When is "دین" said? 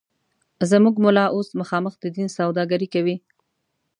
2.15-2.27